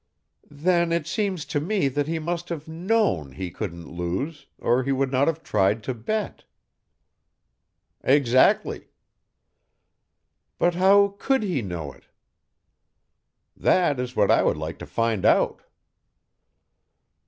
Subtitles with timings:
[0.49, 4.91] "Then it seems to me that he must have known he couldn't lose or he
[4.91, 6.43] would not have tried to bet."
[8.03, 8.87] "Exactly."
[10.57, 12.05] "But how could he know it?"
[13.55, 15.61] "That is what I would like to find out."